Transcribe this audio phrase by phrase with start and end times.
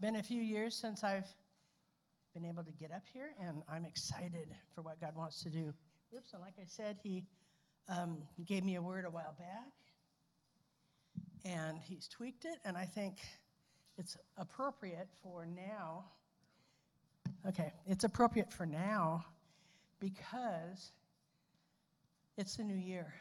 [0.00, 1.28] been a few years since I've
[2.34, 5.74] been able to get up here, and I'm excited for what God wants to do.
[6.16, 7.24] Oops, and like I said, He
[7.88, 9.72] um, gave me a word a while back,
[11.44, 13.18] and He's tweaked it, and I think
[13.98, 16.04] it's appropriate for now.
[17.46, 19.24] Okay, it's appropriate for now
[20.00, 20.92] because
[22.38, 23.12] it's the new year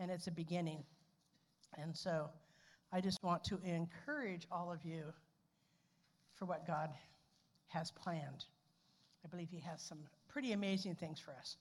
[0.00, 0.82] and it's a beginning.
[1.78, 2.28] And so
[2.92, 5.04] I just want to encourage all of you
[6.34, 6.90] for what God
[7.68, 8.44] has planned.
[9.24, 9.98] I believe He has some
[10.28, 11.56] pretty amazing things for us.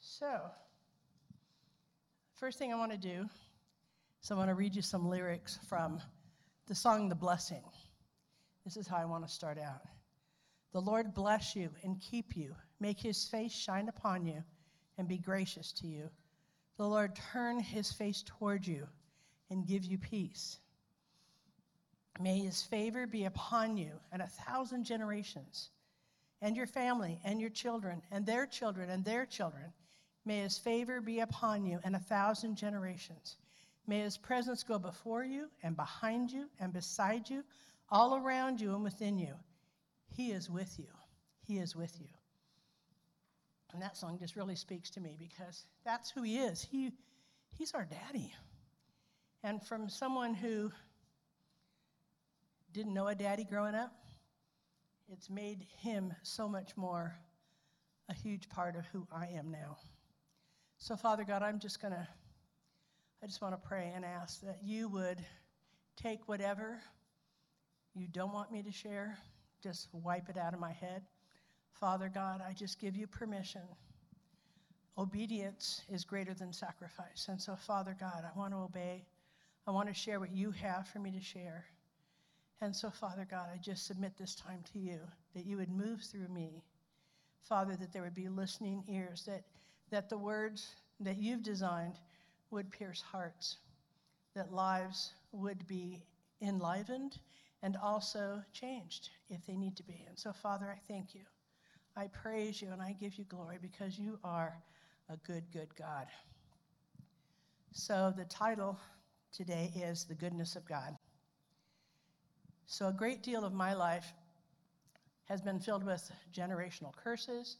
[0.00, 0.40] So,
[2.38, 3.26] first thing I want to do
[4.22, 6.00] is I want to read you some lyrics from
[6.66, 7.62] the song The Blessing.
[8.64, 9.82] This is how I want to start out.
[10.72, 14.42] The Lord bless you and keep you, make his face shine upon you,
[14.96, 16.08] and be gracious to you.
[16.78, 18.86] The Lord turn his face toward you
[19.50, 20.58] and give you peace.
[22.22, 25.70] May his favor be upon you and a thousand generations,
[26.40, 29.72] and your family, and your children, and their children, and their children.
[30.24, 33.36] May his favor be upon you and a thousand generations.
[33.86, 37.42] May his presence go before you, and behind you, and beside you,
[37.90, 39.34] all around you, and within you.
[40.16, 40.86] He is with you.
[41.40, 42.08] He is with you.
[43.72, 46.62] And that song just really speaks to me because that's who he is.
[46.62, 46.92] He,
[47.58, 48.32] he's our daddy.
[49.42, 50.70] And from someone who
[52.72, 53.92] didn't know a daddy growing up,
[55.10, 57.14] it's made him so much more
[58.08, 59.76] a huge part of who I am now.
[60.78, 62.08] So, Father God, I'm just going to,
[63.22, 65.18] I just want to pray and ask that you would
[65.96, 66.80] take whatever
[67.94, 69.18] you don't want me to share,
[69.62, 71.02] just wipe it out of my head.
[71.72, 73.62] Father God, I just give you permission.
[74.96, 77.26] Obedience is greater than sacrifice.
[77.28, 79.04] And so, Father God, I want to obey.
[79.66, 81.66] I want to share what you have for me to share.
[82.62, 85.00] And so, Father God, I just submit this time to you
[85.34, 86.62] that you would move through me.
[87.42, 89.42] Father, that there would be listening ears, that,
[89.90, 91.98] that the words that you've designed
[92.52, 93.56] would pierce hearts,
[94.36, 96.04] that lives would be
[96.40, 97.18] enlivened
[97.64, 100.04] and also changed if they need to be.
[100.06, 101.22] And so, Father, I thank you.
[101.96, 104.56] I praise you and I give you glory because you are
[105.08, 106.06] a good, good God.
[107.72, 108.78] So, the title
[109.32, 110.96] today is The Goodness of God.
[112.72, 114.14] So, a great deal of my life
[115.24, 117.58] has been filled with generational curses,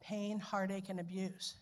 [0.00, 1.56] pain, heartache, and abuse.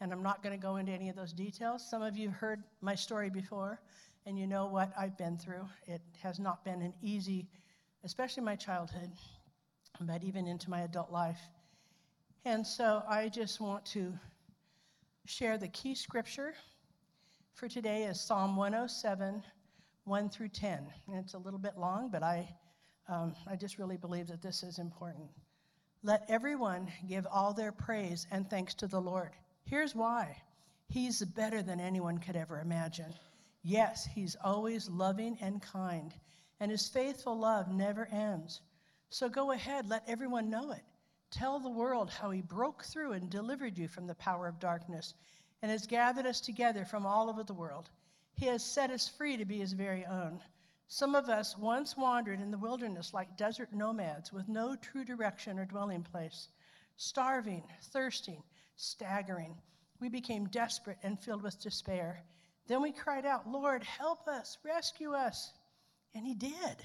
[0.00, 1.84] And I'm not going to go into any of those details.
[1.90, 3.80] Some of you have heard my story before,
[4.26, 5.66] and you know what I've been through.
[5.88, 7.48] It has not been an easy,
[8.04, 9.10] especially my childhood,
[10.02, 11.40] but even into my adult life.
[12.44, 14.12] And so I just want to
[15.24, 16.54] share the key scripture
[17.54, 19.42] for today is Psalm 107,
[20.06, 20.86] 1 through 10.
[21.08, 22.48] And it's a little bit long, but I,
[23.08, 25.28] um, I just really believe that this is important.
[26.02, 29.32] Let everyone give all their praise and thanks to the Lord.
[29.64, 30.42] Here's why
[30.88, 33.12] He's better than anyone could ever imagine.
[33.62, 36.14] Yes, He's always loving and kind,
[36.60, 38.60] and His faithful love never ends.
[39.10, 40.82] So go ahead, let everyone know it.
[41.30, 45.14] Tell the world how he broke through and delivered you from the power of darkness
[45.62, 47.90] and has gathered us together from all over the world.
[48.36, 50.42] He has set us free to be his very own.
[50.88, 55.58] Some of us once wandered in the wilderness like desert nomads with no true direction
[55.58, 56.48] or dwelling place,
[56.96, 58.42] starving, thirsting,
[58.76, 59.56] staggering.
[60.00, 62.22] We became desperate and filled with despair.
[62.66, 65.54] Then we cried out, Lord, help us, rescue us.
[66.14, 66.84] And he did.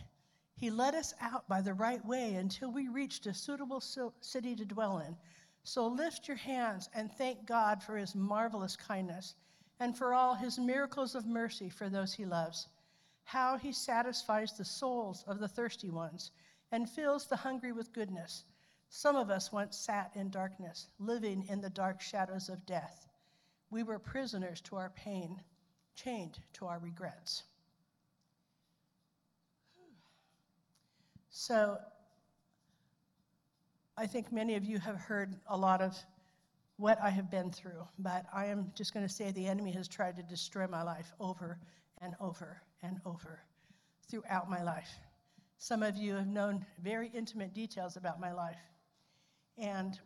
[0.56, 3.82] He led us out by the right way until we reached a suitable
[4.22, 5.18] city to dwell in.
[5.64, 9.36] So lift your hands and thank God for his marvelous kindness
[9.82, 12.68] and for all his miracles of mercy for those he loves.
[13.24, 16.30] How he satisfies the souls of the thirsty ones
[16.72, 18.44] and fills the hungry with goodness.
[18.90, 23.08] Some of us once sat in darkness, living in the dark shadows of death.
[23.72, 25.42] We were prisoners to our pain,
[25.96, 27.42] chained to our regrets.
[31.32, 31.80] So
[33.98, 35.98] I think many of you have heard a lot of
[36.82, 39.88] what I have been through, but I am just going to say the enemy has
[39.88, 41.60] tried to destroy my life over
[42.02, 43.40] and over and over
[44.10, 44.90] throughout my life.
[45.60, 48.58] Some of you have known very intimate details about my life.
[49.60, 50.00] And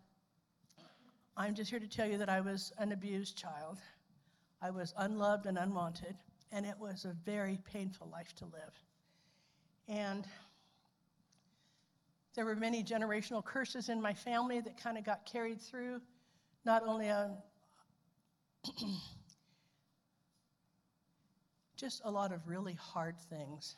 [1.37, 3.77] I'm just here to tell you that I was an abused child.
[4.61, 6.17] I was unloved and unwanted,
[6.51, 8.73] and it was a very painful life to live.
[9.87, 10.27] And
[12.35, 16.01] there were many generational curses in my family that kind of got carried through,
[16.65, 17.37] not only on
[21.77, 23.75] just a lot of really hard things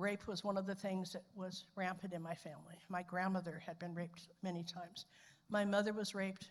[0.00, 2.76] rape was one of the things that was rampant in my family.
[2.88, 5.06] My grandmother had been raped many times.
[5.48, 6.50] My mother was raped.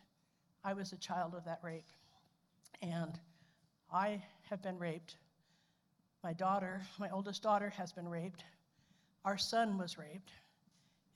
[0.63, 1.87] I was a child of that rape.
[2.81, 3.19] And
[3.91, 5.17] I have been raped.
[6.23, 8.43] My daughter, my oldest daughter, has been raped.
[9.25, 10.31] Our son was raped.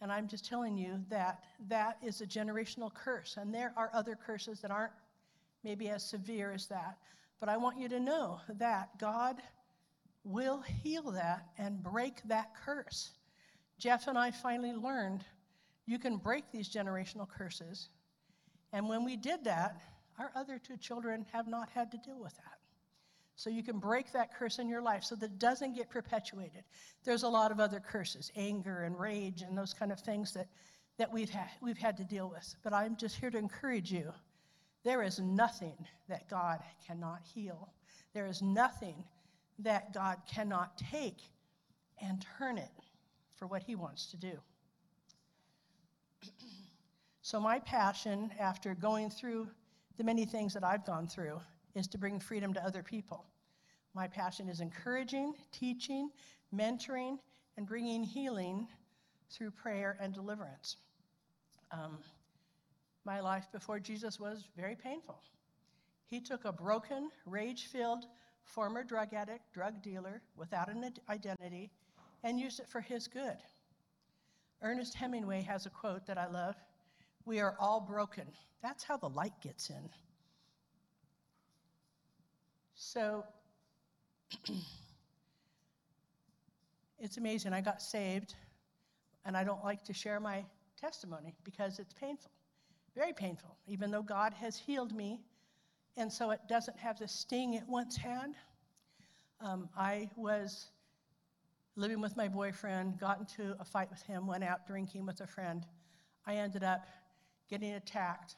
[0.03, 3.37] And I'm just telling you that that is a generational curse.
[3.39, 4.91] And there are other curses that aren't
[5.63, 6.97] maybe as severe as that.
[7.39, 9.41] But I want you to know that God
[10.25, 13.11] will heal that and break that curse.
[13.79, 15.23] Jeff and I finally learned
[15.85, 17.87] you can break these generational curses.
[18.73, 19.79] And when we did that,
[20.19, 22.52] our other two children have not had to deal with that.
[23.35, 26.63] So you can break that curse in your life so that it doesn't get perpetuated.
[27.03, 30.47] There's a lot of other curses, anger and rage and those kind of things that,
[30.97, 31.31] that we've,
[31.61, 32.55] we've had to deal with.
[32.63, 34.11] But I'm just here to encourage you.
[34.83, 35.73] There is nothing
[36.09, 37.73] that God cannot heal.
[38.13, 39.03] There is nothing
[39.59, 41.21] that God cannot take
[42.01, 42.69] and turn it
[43.37, 44.33] for what He wants to do.
[47.21, 49.47] so, my passion after going through
[49.97, 51.39] the many things that I've gone through
[51.75, 53.25] is to bring freedom to other people.
[53.93, 56.09] My passion is encouraging, teaching,
[56.55, 57.17] mentoring,
[57.57, 58.67] and bringing healing
[59.29, 60.77] through prayer and deliverance.
[61.71, 61.97] Um,
[63.05, 65.21] my life before Jesus was very painful.
[66.05, 68.05] He took a broken, rage filled,
[68.43, 71.71] former drug addict, drug dealer without an identity,
[72.23, 73.37] and used it for his good.
[74.61, 76.55] Ernest Hemingway has a quote that I love
[77.25, 78.27] We are all broken.
[78.61, 79.89] That's how the light gets in.
[82.93, 83.23] So
[86.99, 87.51] it's amazing.
[87.51, 88.35] I got saved,
[89.25, 90.45] and I don't like to share my
[90.79, 92.29] testimony because it's painful,
[92.93, 95.21] very painful, even though God has healed me.
[95.97, 98.35] And so it doesn't have the sting it once had.
[99.41, 100.69] Um, I was
[101.75, 105.27] living with my boyfriend, got into a fight with him, went out drinking with a
[105.27, 105.65] friend.
[106.27, 106.85] I ended up
[107.49, 108.35] getting attacked,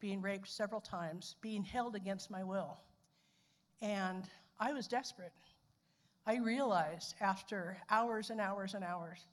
[0.00, 2.76] being raped several times, being held against my will.
[3.80, 4.24] And
[4.58, 5.32] I was desperate.
[6.26, 9.26] I realized after hours and hours and hours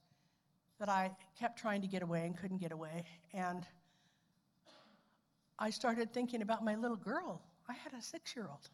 [0.79, 3.05] that I kept trying to get away and couldn't get away.
[3.33, 3.65] And
[5.59, 7.41] I started thinking about my little girl.
[7.69, 8.69] I had a six year old.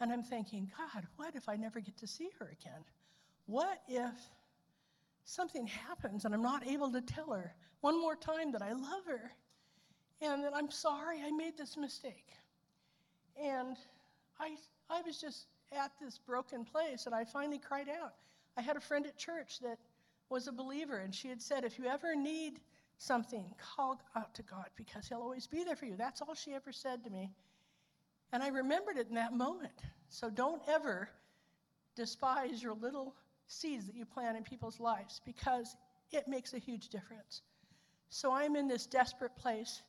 [0.00, 2.84] And I'm thinking, God, what if I never get to see her again?
[3.46, 4.14] What if
[5.24, 9.06] something happens and I'm not able to tell her one more time that I love
[9.06, 9.32] her
[10.20, 12.26] and that I'm sorry I made this mistake?
[13.40, 13.76] And
[14.40, 14.56] I,
[14.90, 18.14] I was just at this broken place and I finally cried out.
[18.56, 19.78] I had a friend at church that
[20.30, 22.60] was a believer and she had said, if you ever need
[22.98, 23.44] something,
[23.76, 25.96] call out to God because He'll always be there for you.
[25.96, 27.30] That's all she ever said to me.
[28.32, 29.72] And I remembered it in that moment.
[30.08, 31.08] So don't ever
[31.96, 33.14] despise your little
[33.46, 35.74] seeds that you plant in people's lives because
[36.12, 37.42] it makes a huge difference.
[38.10, 39.82] So I'm in this desperate place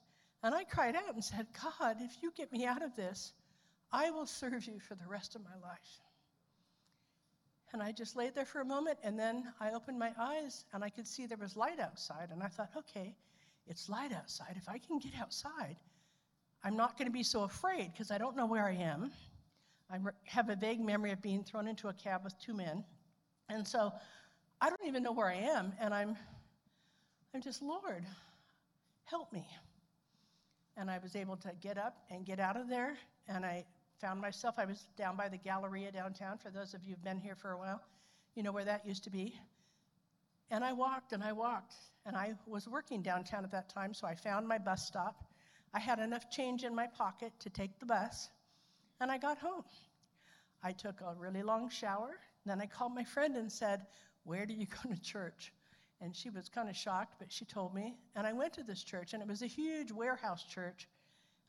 [0.43, 1.47] and I cried out and said,
[1.79, 3.33] God, if you get me out of this,
[3.91, 6.01] I will serve you for the rest of my life.
[7.71, 10.83] And I just laid there for a moment, and then I opened my eyes and
[10.83, 12.29] I could see there was light outside.
[12.31, 13.15] And I thought, okay,
[13.67, 14.55] it's light outside.
[14.55, 15.75] If I can get outside,
[16.63, 19.11] I'm not going to be so afraid because I don't know where I am.
[19.91, 22.83] I have a vague memory of being thrown into a cab with two men.
[23.49, 23.91] And so
[24.61, 25.73] I don't even know where I am.
[25.79, 26.15] And I'm,
[27.33, 28.03] I'm just, Lord,
[29.05, 29.47] help me.
[30.75, 32.97] And I was able to get up and get out of there.
[33.27, 33.65] And I
[33.99, 36.37] found myself, I was down by the Galleria downtown.
[36.37, 37.81] For those of you who've been here for a while,
[38.35, 39.39] you know where that used to be.
[40.49, 41.75] And I walked and I walked.
[42.05, 45.25] And I was working downtown at that time, so I found my bus stop.
[45.73, 48.29] I had enough change in my pocket to take the bus,
[48.99, 49.63] and I got home.
[50.63, 52.17] I took a really long shower.
[52.45, 53.85] Then I called my friend and said,
[54.23, 55.53] Where do you go to church?
[56.01, 57.97] And she was kind of shocked, but she told me.
[58.15, 60.87] And I went to this church, and it was a huge warehouse church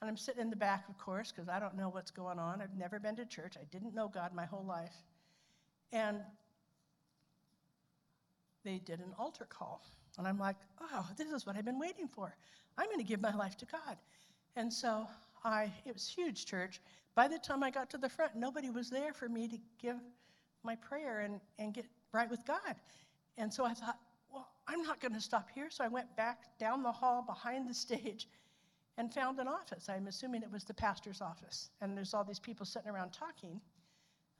[0.01, 2.63] and I'm sitting in the back, of course, because I don't know what's going on.
[2.63, 3.55] I've never been to church.
[3.61, 4.95] I didn't know God my whole life.
[5.93, 6.21] And
[8.65, 9.83] they did an altar call.
[10.19, 12.35] And I'm like, oh, this is what I've been waiting for.
[12.79, 13.99] I'm going to give my life to God.
[14.57, 15.07] And so
[15.45, 16.81] I, it was huge church.
[17.15, 19.97] By the time I got to the front, nobody was there for me to give
[20.63, 22.77] my prayer and, and get right with God.
[23.37, 23.99] And so I thought,
[24.33, 25.69] well, I'm not going to stop here.
[25.71, 28.29] So I went back down the hall behind the stage
[28.99, 29.89] and found an office.
[29.89, 31.71] I'm assuming it was the pastor's office.
[31.81, 33.61] And there's all these people sitting around talking.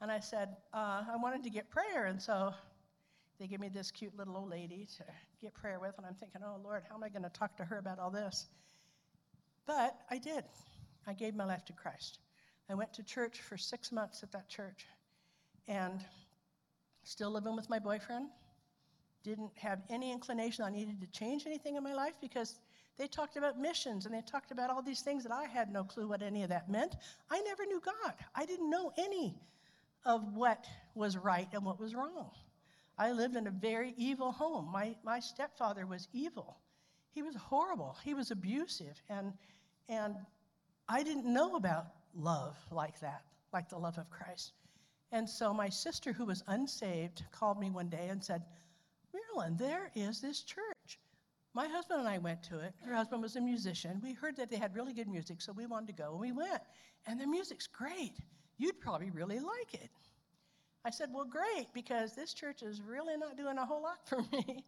[0.01, 2.07] And I said, uh, I wanted to get prayer.
[2.07, 2.53] And so
[3.39, 5.05] they gave me this cute little old lady to
[5.41, 5.95] get prayer with.
[5.97, 8.11] And I'm thinking, oh, Lord, how am I going to talk to her about all
[8.11, 8.47] this?
[9.67, 10.45] But I did.
[11.07, 12.19] I gave my life to Christ.
[12.69, 14.87] I went to church for six months at that church.
[15.69, 16.05] And
[17.05, 18.27] still living with my boyfriend.
[19.23, 22.59] Didn't have any inclination I needed to change anything in my life because
[23.01, 25.85] they talked about missions and they talked about all these things that I had no
[25.85, 26.97] clue what any of that meant.
[27.31, 28.13] I never knew God.
[28.35, 29.41] I didn't know any
[30.05, 32.31] of what was right and what was wrong.
[32.99, 34.71] I lived in a very evil home.
[34.71, 36.59] My, my stepfather was evil.
[37.13, 37.97] He was horrible.
[38.05, 39.03] He was abusive.
[39.09, 39.33] And,
[39.89, 40.15] and
[40.87, 43.23] I didn't know about love like that,
[43.55, 44.53] like the love of Christ.
[45.11, 48.43] And so my sister, who was unsaved, called me one day and said,
[49.15, 50.77] Marilyn, there is this church.
[51.53, 52.75] My husband and I went to it.
[52.85, 54.01] Her husband was a musician.
[54.03, 56.33] We heard that they had really good music, so we wanted to go, and we
[56.33, 56.63] went.
[57.07, 58.13] And their music's great.
[58.59, 59.91] You'd probably really like it.
[60.85, 64.23] I said, Well, great, because this church is really not doing a whole lot for
[64.33, 64.65] me.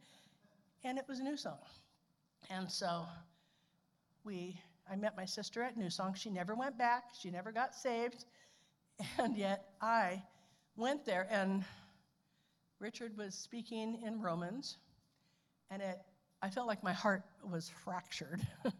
[0.84, 1.58] And it was New Song.
[2.50, 3.06] And so
[4.24, 4.58] we,
[4.90, 6.14] I met my sister at New Song.
[6.14, 8.24] She never went back, she never got saved.
[9.18, 10.22] And yet I
[10.76, 11.64] went there, and
[12.78, 14.78] Richard was speaking in Romans,
[15.70, 15.98] and it,
[16.42, 18.44] I felt like my heart was fractured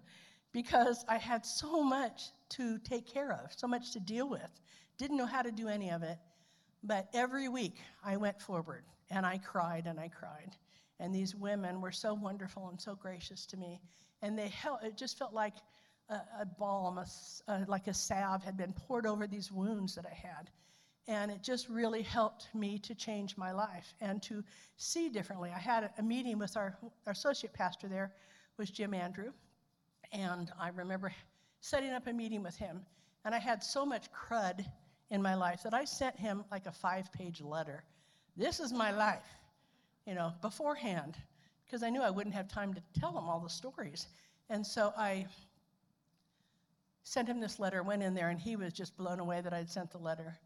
[0.52, 4.60] because I had so much to take care of, so much to deal with.
[4.98, 6.18] Didn't know how to do any of it.
[6.82, 10.56] But every week I went forward and I cried and I cried.
[10.98, 13.80] And these women were so wonderful and so gracious to me.
[14.22, 15.54] And they helped, it just felt like
[16.08, 17.06] a, a balm, a,
[17.48, 20.50] a, like a salve had been poured over these wounds that I had.
[21.08, 24.44] And it just really helped me to change my life and to
[24.76, 25.50] see differently.
[25.54, 28.12] I had a, meeting with our, our associate pastor there,
[28.56, 29.32] was Jim Andrew.
[30.12, 31.12] And I remember
[31.60, 32.82] setting up a meeting with him.
[33.24, 34.64] And I had so much crud
[35.10, 37.84] in my life that I sent him like a five page letter.
[38.36, 39.26] This is my life,
[40.06, 41.16] you know, beforehand,
[41.64, 44.06] because I knew I wouldn't have time to tell him all the stories.
[44.48, 45.26] And so I
[47.04, 49.70] sent him this letter, went in there, and he was just blown away that I'd
[49.70, 50.38] sent the letter.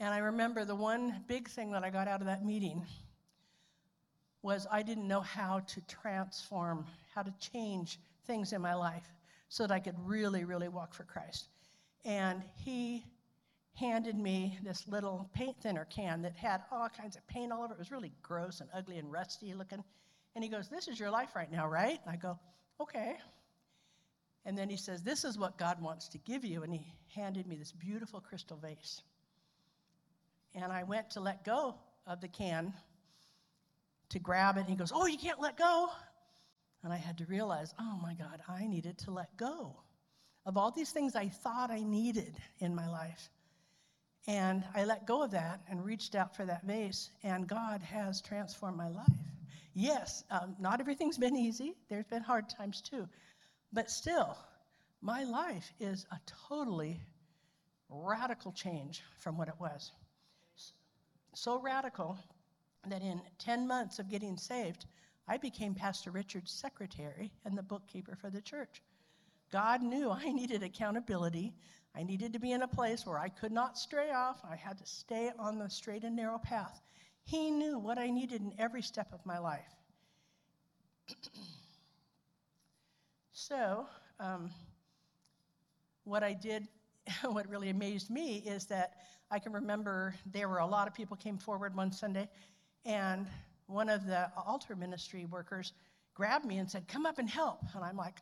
[0.00, 2.86] And I remember the one big thing that I got out of that meeting
[4.42, 9.06] was I didn't know how to transform, how to change things in my life
[9.48, 11.48] so that I could really, really walk for Christ.
[12.04, 13.04] And he
[13.74, 17.72] handed me this little paint thinner can that had all kinds of paint all over
[17.72, 17.76] it.
[17.76, 19.82] It was really gross and ugly and rusty looking.
[20.34, 21.98] And he goes, This is your life right now, right?
[22.04, 22.38] And I go,
[22.80, 23.16] Okay.
[24.44, 26.62] And then he says, This is what God wants to give you.
[26.62, 29.02] And he handed me this beautiful crystal vase.
[30.54, 31.74] And I went to let go
[32.06, 32.72] of the can
[34.10, 34.60] to grab it.
[34.60, 35.88] And he goes, Oh, you can't let go.
[36.82, 39.76] And I had to realize, oh my God, I needed to let go
[40.46, 43.28] of all these things I thought I needed in my life.
[44.26, 48.20] And I let go of that and reached out for that vase, and God has
[48.20, 49.06] transformed my life.
[49.74, 53.08] Yes, um, not everything's been easy, there's been hard times too.
[53.72, 54.36] But still,
[55.00, 57.00] my life is a totally
[57.88, 59.92] radical change from what it was
[61.34, 62.18] so radical
[62.88, 64.86] that in 10 months of getting saved,
[65.26, 68.82] I became Pastor Richard's secretary and the bookkeeper for the church.
[69.50, 71.54] God knew I needed accountability.
[71.94, 74.40] I needed to be in a place where I could not stray off.
[74.48, 76.80] I had to stay on the straight and narrow path.
[77.24, 79.74] He knew what I needed in every step of my life.
[83.32, 83.86] so,
[84.20, 84.50] um,
[86.04, 86.68] what I did,
[87.24, 88.94] what really amazed me is that
[89.30, 92.28] I can remember there were a lot of people came forward one Sunday,
[92.84, 93.26] and
[93.66, 95.72] one of the altar ministry workers
[96.14, 97.60] grabbed me and said, Come up and help.
[97.74, 98.16] And I'm like,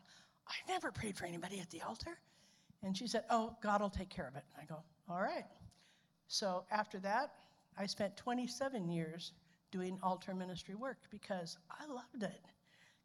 [0.49, 2.19] I've never prayed for anybody at the altar.
[2.83, 4.45] And she said, Oh, God will take care of it.
[4.55, 5.45] And I go, All right.
[6.29, 7.33] So after that,
[7.79, 9.33] I spent 27 years
[9.71, 12.45] doing altar ministry work because I loved it.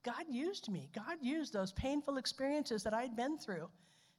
[0.04, 0.90] God used me.
[0.96, 3.70] God used those painful experiences that I'd been through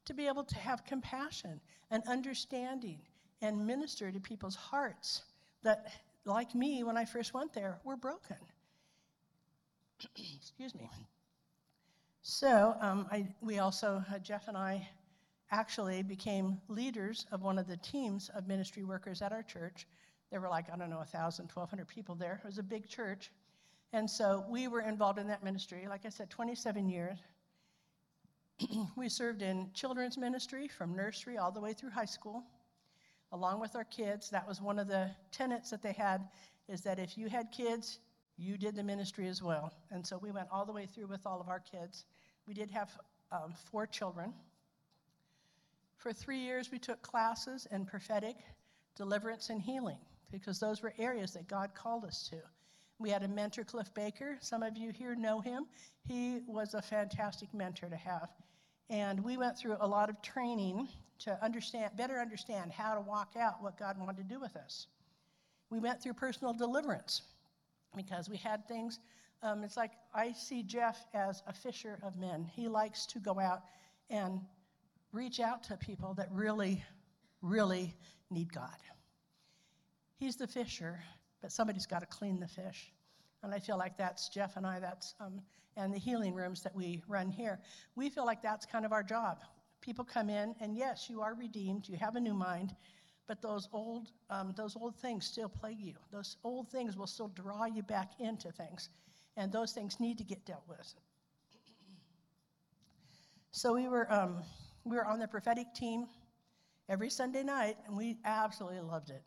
[0.05, 1.61] to be able to have compassion
[1.91, 3.01] and understanding
[3.43, 5.23] and minister to people's hearts
[5.63, 5.93] that,
[6.25, 8.37] like me when I first went there, were broken.
[10.37, 10.89] Excuse me.
[12.23, 14.89] So um, I, we also, uh, Jeff and I,
[15.53, 19.87] actually became leaders of one of the teams of ministry workers at our church.
[20.31, 22.41] There were like, I don't know, 1,000, 1,200 people there.
[22.43, 23.31] It was a big church.
[23.93, 27.19] And so we were involved in that ministry, like I said, 27 years.
[28.97, 32.43] we served in children's ministry from nursery all the way through high school
[33.33, 34.31] along with our kids.
[34.31, 36.29] That was one of the tenets that they had
[36.69, 37.99] is that if you had kids,
[38.37, 39.73] you did the ministry as well.
[39.91, 42.05] And so we went all the way through with all of our kids.
[42.47, 42.91] We did have
[43.31, 44.33] um, four children.
[45.97, 48.37] For three years, we took classes in prophetic
[48.97, 49.99] deliverance and healing
[50.31, 52.37] because those were areas that God called us to.
[52.99, 54.39] We had a mentor, Cliff Baker.
[54.41, 55.67] Some of you here know him.
[56.07, 58.29] He was a fantastic mentor to have.
[58.91, 60.89] And we went through a lot of training
[61.25, 64.87] to understand, better understand how to walk out what God wanted to do with us.
[65.71, 67.23] we went through personal deliverance
[67.97, 68.99] because we had things.
[69.43, 72.45] Um, it's like I see Jeff as a fisher of men.
[72.45, 73.63] He likes to go out
[74.11, 74.41] and
[75.13, 76.85] reach out to people that really,
[77.41, 77.95] really
[78.31, 78.77] need God.
[80.17, 81.01] He's the fisher,
[81.41, 82.93] but somebody's got to clean the fish.
[83.43, 85.41] And I feel like that's Jeff and I, that's, um,
[85.77, 87.59] and the healing rooms that we run here.
[87.97, 89.39] We feel like that's kind of our job.
[89.83, 92.75] People come in, and yes, you are redeemed, you have a new mind,
[93.27, 95.95] but those old, um, those old things still plague you.
[96.13, 98.89] Those old things will still draw you back into things,
[99.37, 100.95] and those things need to get dealt with.
[103.51, 104.43] So we were, um,
[104.85, 106.07] we were on the prophetic team
[106.89, 109.23] every Sunday night, and we absolutely loved it.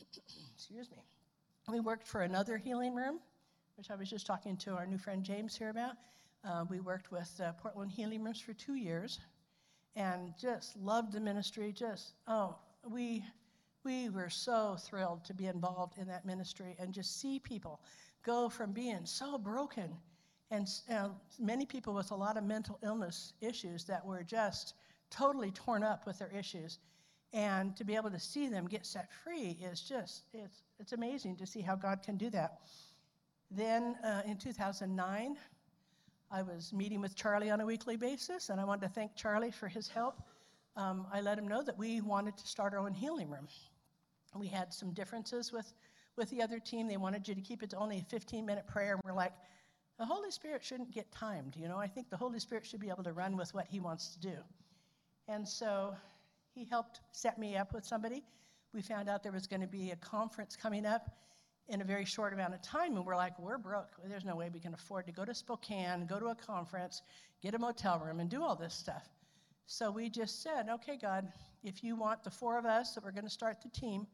[0.54, 0.98] Excuse me.
[1.68, 3.20] We worked for another healing room,
[3.76, 5.94] which I was just talking to our new friend James here about.
[6.44, 9.20] Uh, we worked with uh, Portland Healing Rooms for two years
[9.94, 11.72] and just loved the ministry.
[11.72, 12.56] Just, oh,
[12.88, 13.22] we,
[13.84, 17.80] we were so thrilled to be involved in that ministry and just see people
[18.24, 19.90] go from being so broken
[20.50, 21.08] and uh,
[21.38, 24.74] many people with a lot of mental illness issues that were just
[25.10, 26.78] totally torn up with their issues
[27.32, 31.36] and to be able to see them get set free is just it's, it's amazing
[31.36, 32.58] to see how god can do that
[33.50, 35.36] then uh, in 2009
[36.32, 39.50] i was meeting with charlie on a weekly basis and i wanted to thank charlie
[39.50, 40.22] for his help.
[40.76, 43.46] Um, i let him know that we wanted to start our own healing room.
[44.34, 45.70] We had some differences with
[46.16, 46.88] with the other team.
[46.88, 49.34] They wanted you to keep it to only a 15 minute prayer and we're like
[49.98, 51.76] the holy spirit shouldn't get timed you know?
[51.76, 54.20] I think the holy spirit should be able to run with what he wants to
[54.20, 54.36] do.
[55.28, 55.94] And so
[56.54, 58.24] he helped set me up with somebody.
[58.72, 61.10] We found out there was going to be a conference coming up
[61.68, 63.96] in a very short amount of time, and we're like, we're broke.
[64.04, 67.02] There's no way we can afford to go to Spokane, go to a conference,
[67.42, 69.08] get a motel room, and do all this stuff.
[69.66, 71.28] So we just said, okay, God,
[71.62, 74.06] if you want the four of us that we're going to start the team,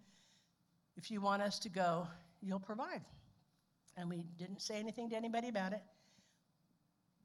[0.96, 2.06] if you want us to go,
[2.40, 3.00] you'll provide.
[3.96, 5.82] And we didn't say anything to anybody about it.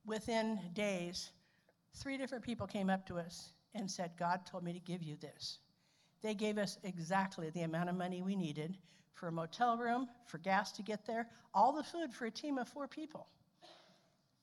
[0.05, 1.31] Within days,
[1.95, 5.15] three different people came up to us and said, God told me to give you
[5.17, 5.59] this.
[6.21, 8.77] They gave us exactly the amount of money we needed
[9.13, 12.57] for a motel room, for gas to get there, all the food for a team
[12.57, 13.27] of four people.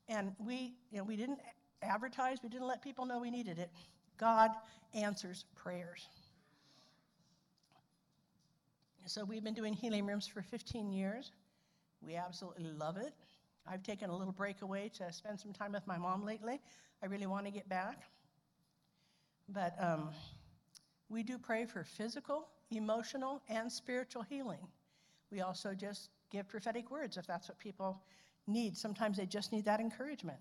[0.09, 1.39] And we, you know, we didn't
[1.83, 3.71] advertise, we didn't let people know we needed it.
[4.19, 4.51] God
[4.95, 6.09] answers prayers.
[9.07, 11.33] So we've been doing healing rooms for 15 years.
[12.05, 13.13] We absolutely love it.
[13.67, 16.61] I've taken a little break away to spend some time with my mom lately.
[17.03, 18.03] I really want to get back.
[19.49, 20.11] But um,
[21.11, 24.67] we do pray for physical, emotional, and spiritual healing.
[25.31, 28.01] We also just give prophetic words if that's what people
[28.47, 28.77] need.
[28.77, 30.39] Sometimes they just need that encouragement.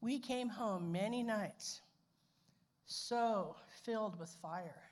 [0.00, 1.82] We came home many nights
[2.86, 4.82] so filled with fire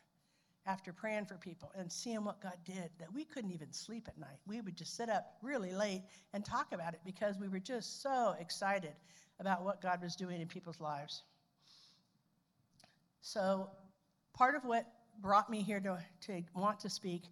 [0.66, 4.18] after praying for people and seeing what God did that we couldn't even sleep at
[4.18, 4.38] night.
[4.46, 6.02] We would just sit up really late
[6.34, 8.92] and talk about it because we were just so excited
[9.40, 11.22] about what God was doing in people's lives.
[13.22, 13.70] So,
[14.32, 14.86] part of what
[15.20, 17.22] brought me here to, to want to speak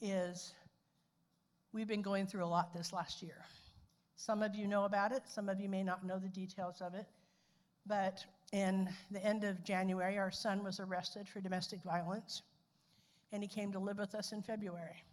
[0.00, 0.54] is
[1.72, 3.44] we've been going through a lot this last year.
[4.16, 6.94] Some of you know about it, some of you may not know the details of
[6.94, 7.06] it.
[7.86, 12.42] But in the end of January, our son was arrested for domestic violence,
[13.32, 15.04] and he came to live with us in February.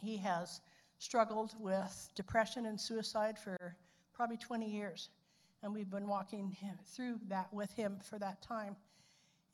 [0.00, 0.60] He has
[0.98, 3.76] struggled with depression and suicide for
[4.12, 5.08] probably 20 years,
[5.62, 6.56] and we've been walking
[6.86, 8.76] through that with him for that time.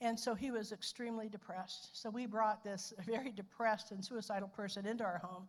[0.00, 1.98] And so he was extremely depressed.
[2.00, 5.48] So we brought this very depressed and suicidal person into our home,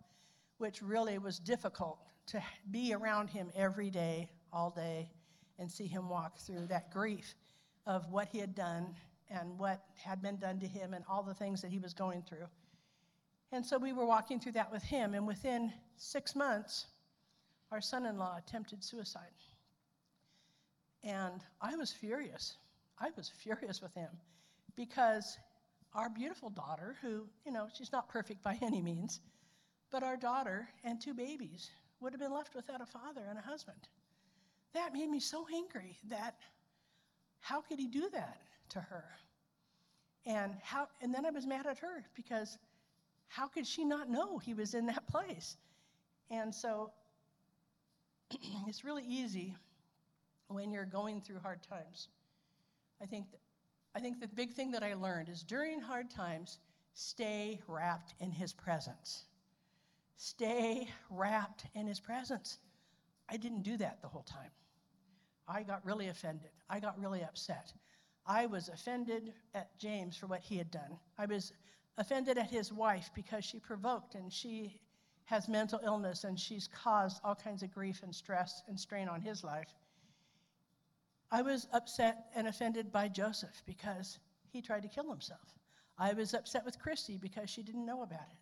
[0.58, 5.10] which really was difficult to be around him every day, all day,
[5.60, 7.36] and see him walk through that grief
[7.86, 8.96] of what he had done
[9.30, 12.22] and what had been done to him and all the things that he was going
[12.22, 12.48] through.
[13.52, 16.88] And so we were walking through that with him, and within six months,
[17.72, 19.24] our son in law attempted suicide.
[21.04, 22.58] And I was furious.
[23.00, 24.10] I was furious with him
[24.78, 25.38] because
[25.94, 29.20] our beautiful daughter, who, you know, she's not perfect by any means,
[29.92, 33.42] but our daughter and two babies would have been left without a father and a
[33.42, 33.90] husband.
[34.74, 36.36] That made me so angry that
[37.40, 38.38] how could he do that
[38.70, 39.04] to her?
[40.26, 42.58] And how and then I was mad at her because
[43.28, 45.58] how could she not know he was in that place?
[46.30, 46.92] And so
[48.68, 49.56] it's really easy
[50.50, 52.10] when you're going through hard times.
[53.02, 53.28] I think
[53.96, 56.60] I think the big thing that I learned is during hard times,
[56.94, 59.26] stay wrapped in his presence.
[60.18, 62.60] Stay wrapped in his presence.
[63.30, 64.52] I didn't do that the whole time.
[65.48, 66.50] I got really offended.
[66.70, 67.74] I got really upset.
[68.26, 70.98] I was offended at James for what he had done.
[71.18, 71.54] I was
[71.98, 74.80] offended at his wife because she provoked and she
[75.26, 79.22] has mental illness and she's caused all kinds of grief and stress and strain on
[79.22, 79.74] his life.
[81.32, 85.54] I was upset and offended by Joseph because he tried to kill himself.
[85.98, 88.38] I was upset with Christy because she didn't know about it.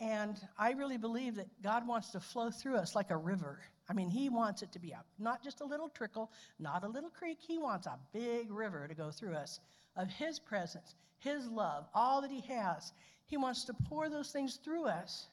[0.00, 3.60] And I really believe that God wants to flow through us like a river.
[3.88, 6.88] I mean, He wants it to be a, not just a little trickle, not a
[6.88, 7.38] little creek.
[7.40, 9.60] He wants a big river to go through us
[9.96, 12.92] of His presence, His love, all that He has.
[13.26, 15.26] He wants to pour those things through us.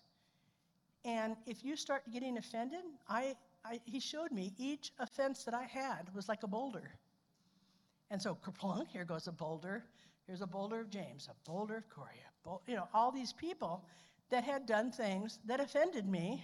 [1.06, 5.64] And if you start getting offended, I, I, He showed me each offense that I
[5.64, 6.92] had was like a boulder.
[8.12, 9.84] And so, kerplunk, here goes a boulder.
[10.28, 12.22] Here's a boulder of James, a boulder of Corey,
[12.68, 13.84] you know, all these people
[14.30, 16.44] that had done things that offended me,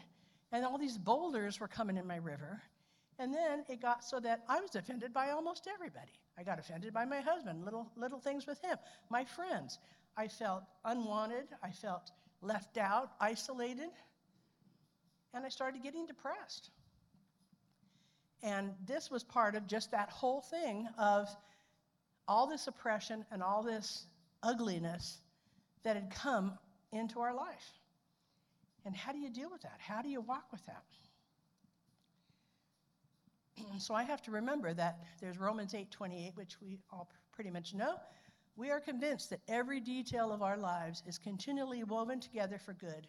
[0.51, 2.61] and all these boulders were coming in my river.
[3.19, 6.11] And then it got so that I was offended by almost everybody.
[6.37, 8.77] I got offended by my husband, little little things with him,
[9.09, 9.79] my friends.
[10.17, 13.89] I felt unwanted, I felt left out, isolated,
[15.33, 16.71] and I started getting depressed.
[18.43, 21.29] And this was part of just that whole thing of
[22.27, 24.05] all this oppression and all this
[24.41, 25.19] ugliness
[25.83, 26.57] that had come
[26.91, 27.79] into our life.
[28.85, 29.77] And how do you deal with that?
[29.79, 30.83] How do you walk with that?
[33.79, 37.95] so I have to remember that there's Romans 8:28 which we all pretty much know.
[38.55, 43.07] We are convinced that every detail of our lives is continually woven together for good,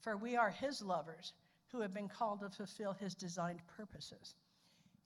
[0.00, 1.32] for we are his lovers
[1.70, 4.34] who have been called to fulfill his designed purposes.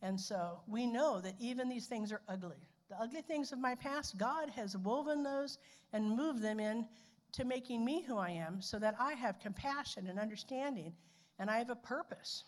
[0.03, 2.69] And so we know that even these things are ugly.
[2.91, 5.59] The ugly things of my past, God has woven those
[5.93, 6.87] and moved them in
[7.33, 10.93] to making me who I am so that I have compassion and understanding
[11.39, 12.45] and I have a purpose.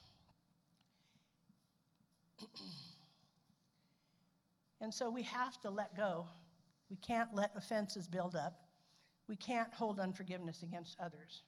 [4.81, 6.27] and so we have to let go.
[6.91, 8.61] We can't let offenses build up.
[9.29, 11.43] We can't hold unforgiveness against others.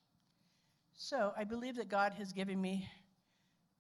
[0.94, 2.88] So I believe that God has given me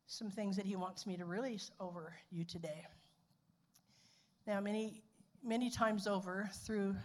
[0.08, 2.86] some things that He wants me to release over you today.
[4.46, 5.02] Now, many,
[5.44, 6.96] many times over through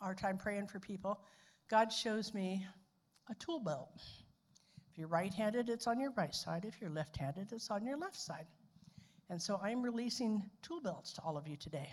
[0.00, 1.20] our time praying for people,
[1.68, 2.64] God shows me
[3.28, 4.00] a tool belt.
[4.90, 6.64] If you're right handed, it's on your right side.
[6.64, 8.46] If you're left handed, it's on your left side.
[9.28, 11.88] And so I'm releasing tool belts to all of you today.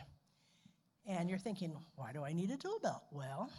[1.08, 3.02] And you're thinking, why do I need a tool belt?
[3.12, 3.50] Well,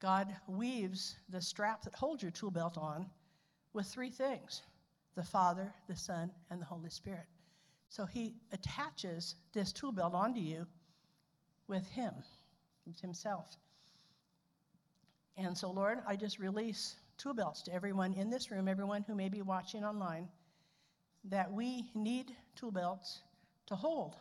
[0.00, 3.06] God weaves the strap that holds your tool belt on
[3.72, 4.62] with three things
[5.18, 7.26] the Father, the Son, and the Holy Spirit.
[7.88, 10.64] So he attaches this tool belt onto you
[11.66, 12.14] with him,
[12.86, 13.56] with himself.
[15.36, 19.16] And so, Lord, I just release tool belts to everyone in this room, everyone who
[19.16, 20.28] may be watching online,
[21.24, 23.22] that we need tool belts
[23.66, 24.14] to hold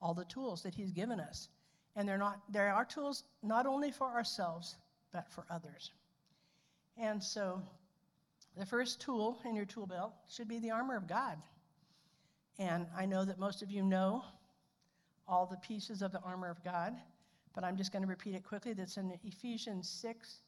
[0.00, 1.50] all the tools that he's given us.
[1.96, 4.76] And they're not, they are tools not only for ourselves,
[5.12, 5.90] but for others.
[6.96, 7.60] And so
[8.60, 11.38] the first tool in your tool belt should be the armor of God.
[12.58, 14.22] And I know that most of you know
[15.26, 16.94] all the pieces of the armor of God,
[17.54, 18.74] but I'm just going to repeat it quickly.
[18.74, 20.42] That's in Ephesians 6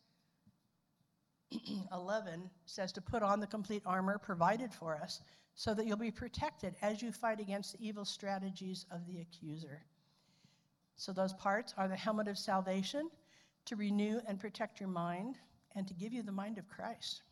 [1.93, 5.23] 11 says to put on the complete armor provided for us
[5.55, 9.81] so that you'll be protected as you fight against the evil strategies of the accuser.
[10.97, 13.09] So, those parts are the helmet of salvation
[13.65, 15.37] to renew and protect your mind
[15.75, 17.23] and to give you the mind of Christ.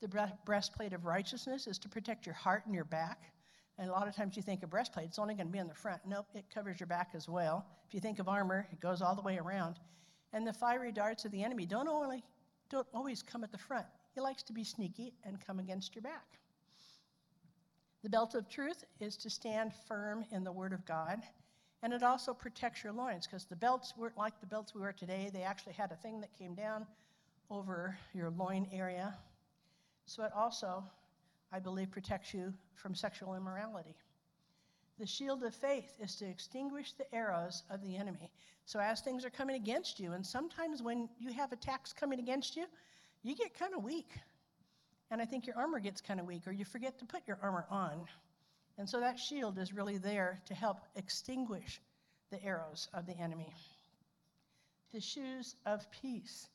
[0.00, 3.32] The breastplate of righteousness is to protect your heart and your back.
[3.78, 5.68] And a lot of times you think a breastplate, it's only going to be in
[5.68, 6.02] the front.
[6.06, 7.66] Nope, it covers your back as well.
[7.86, 9.76] If you think of armor, it goes all the way around.
[10.32, 12.22] And the fiery darts of the enemy don't only
[12.70, 13.86] don't always come at the front.
[14.14, 16.38] He likes to be sneaky and come against your back.
[18.02, 21.20] The belt of truth is to stand firm in the word of God.
[21.82, 24.92] And it also protects your loins because the belts weren't like the belts we wear
[24.92, 25.30] today.
[25.32, 26.86] They actually had a thing that came down
[27.50, 29.16] over your loin area.
[30.10, 30.82] So it also,
[31.52, 33.94] I believe, protects you from sexual immorality.
[34.98, 38.32] The shield of faith is to extinguish the arrows of the enemy.
[38.64, 42.56] So, as things are coming against you, and sometimes when you have attacks coming against
[42.56, 42.64] you,
[43.22, 44.10] you get kind of weak.
[45.12, 47.38] And I think your armor gets kind of weak, or you forget to put your
[47.40, 48.04] armor on.
[48.78, 51.80] And so that shield is really there to help extinguish
[52.32, 53.54] the arrows of the enemy.
[54.92, 56.48] The shoes of peace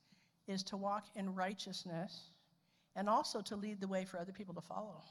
[0.45, 2.31] is to walk in righteousness
[2.95, 5.03] and also to lead the way for other people to follow.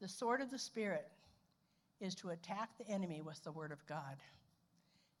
[0.00, 1.08] The sword of the Spirit
[2.00, 4.16] is to attack the enemy with the Word of God.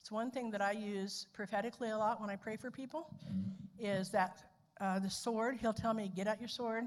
[0.00, 3.10] It's one thing that I use prophetically a lot when I pray for people,
[3.78, 4.42] is that
[4.80, 6.84] uh, the sword, he'll tell me, get out your sword.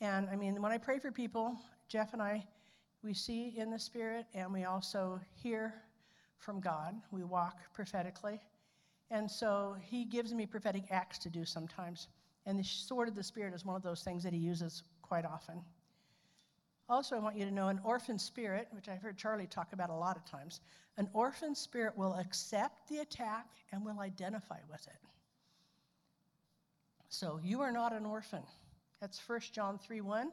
[0.00, 1.56] And I mean, when I pray for people,
[1.88, 2.46] Jeff and I,
[3.02, 5.74] we see in the Spirit and we also hear
[6.38, 6.94] from God.
[7.10, 8.40] We walk prophetically.
[9.10, 12.08] And so he gives me prophetic acts to do sometimes.
[12.46, 15.24] And the sword of the Spirit is one of those things that he uses quite
[15.24, 15.62] often.
[16.88, 19.90] Also, I want you to know an orphan spirit, which I've heard Charlie talk about
[19.90, 20.60] a lot of times,
[20.98, 24.98] an orphan spirit will accept the attack and will identify with it.
[27.08, 28.42] So you are not an orphan.
[29.00, 30.32] That's 1 John 3 1.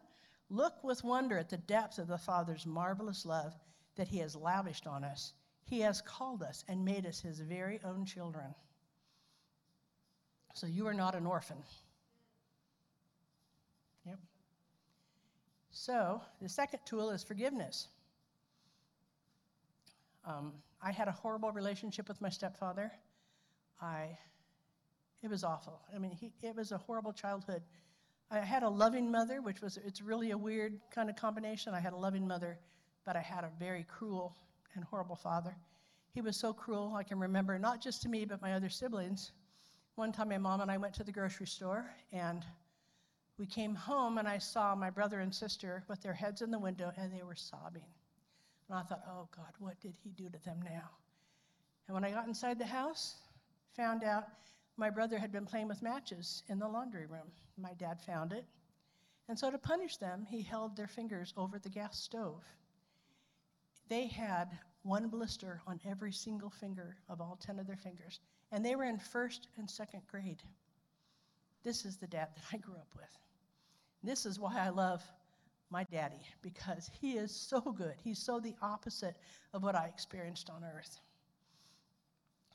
[0.50, 3.54] Look with wonder at the depth of the Father's marvelous love
[3.96, 5.34] that he has lavished on us.
[5.66, 8.56] He has called us and made us his very own children.
[10.56, 11.64] So you are not an orphan.
[15.72, 17.88] So the second tool is forgiveness.
[20.26, 22.92] Um, I had a horrible relationship with my stepfather.
[23.82, 24.18] I,
[25.22, 25.80] it was awful.
[25.96, 27.62] I mean, he, it was a horrible childhood.
[28.32, 31.74] I had a loving mother, which was, it's really a weird kind of combination.
[31.74, 32.60] I had a loving mother,
[33.06, 34.36] but I had a very cruel
[34.76, 35.56] and horrible father.
[36.14, 39.32] He was so cruel, I can remember, not just to me, but my other siblings.
[39.96, 42.46] One time, my mom and I went to the grocery store, and
[43.40, 46.60] we came home, and I saw my brother and sister with their heads in the
[46.60, 47.86] window, and they were sobbing.
[48.68, 50.90] And I thought, oh God, what did he do to them now?
[51.88, 53.16] And when I got inside the house,
[53.76, 54.26] found out
[54.76, 57.32] my brother had been playing with matches in the laundry room.
[57.58, 58.46] My dad found it.
[59.30, 62.44] And so, to punish them, he held their fingers over the gas stove.
[63.88, 64.50] They had
[64.84, 68.20] one blister on every single finger of all 10 of their fingers.
[68.52, 70.44] And they were in first and second grade.
[71.64, 73.29] This is the dad that I grew up with.
[74.04, 75.04] This is why I love
[75.72, 77.96] my daddy, because he is so good.
[78.04, 79.16] He's so the opposite
[79.54, 81.00] of what I experienced on earth.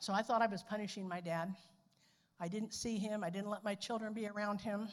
[0.00, 1.54] So I thought I was punishing my dad.
[2.40, 4.88] I didn't see him, I didn't let my children be around him.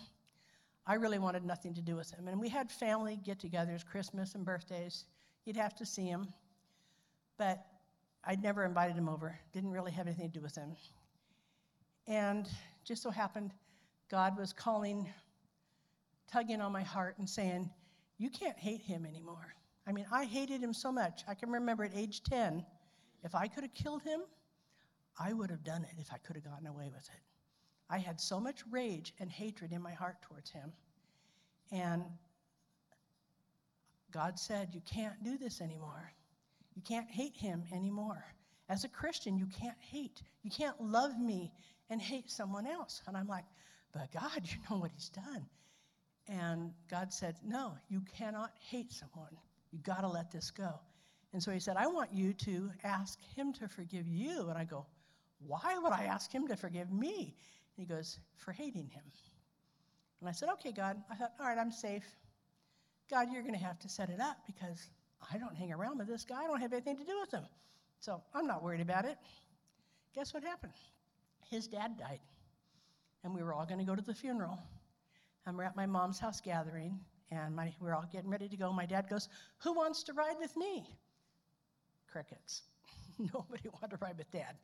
[0.85, 2.27] I really wanted nothing to do with him.
[2.27, 5.05] And we had family get togethers, Christmas and birthdays.
[5.45, 6.27] You'd have to see him.
[7.37, 7.65] But
[8.23, 10.75] I'd never invited him over, didn't really have anything to do with him.
[12.07, 12.47] And
[12.83, 13.51] just so happened,
[14.09, 15.09] God was calling,
[16.31, 17.69] tugging on my heart and saying,
[18.17, 19.53] You can't hate him anymore.
[19.87, 21.23] I mean, I hated him so much.
[21.27, 22.65] I can remember at age 10,
[23.23, 24.21] if I could have killed him,
[25.19, 27.21] I would have done it if I could have gotten away with it.
[27.89, 30.71] I had so much rage and hatred in my heart towards him.
[31.71, 32.03] And
[34.11, 36.11] God said, You can't do this anymore.
[36.75, 38.23] You can't hate him anymore.
[38.69, 40.21] As a Christian, you can't hate.
[40.43, 41.51] You can't love me
[41.89, 43.01] and hate someone else.
[43.07, 43.45] And I'm like,
[43.93, 45.45] But God, you know what he's done.
[46.31, 49.35] And God said, No, you cannot hate someone.
[49.71, 50.79] You got to let this go.
[51.33, 54.47] And so he said, I want you to ask him to forgive you.
[54.47, 54.85] And I go,
[55.45, 57.35] Why would I ask him to forgive me?
[57.75, 59.03] And he goes, For hating him.
[60.21, 60.97] And I said, Okay, God.
[61.11, 62.05] I thought, All right, I'm safe.
[63.09, 64.89] God, you're going to have to set it up because
[65.33, 66.45] I don't hang around with this guy.
[66.45, 67.43] I don't have anything to do with him.
[67.99, 69.17] So I'm not worried about it.
[70.15, 70.73] Guess what happened?
[71.49, 72.21] His dad died.
[73.25, 74.57] And we were all going to go to the funeral.
[75.45, 76.99] And we're at my mom's house gathering.
[77.31, 78.73] And my, we're all getting ready to go.
[78.73, 80.89] My dad goes, Who wants to ride with me?
[82.11, 82.63] Crickets.
[83.19, 84.55] Nobody wanted to ride with dad.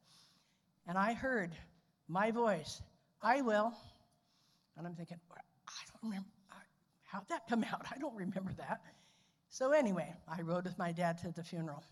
[0.87, 1.51] And I heard
[2.07, 2.81] my voice,
[3.21, 3.73] I will.
[4.77, 6.27] And I'm thinking, I don't remember.
[7.03, 7.85] How'd that come out?
[7.95, 8.81] I don't remember that.
[9.49, 11.83] So, anyway, I rode with my dad to the funeral.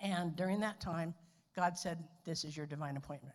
[0.00, 1.14] And during that time,
[1.54, 3.34] God said, This is your divine appointment.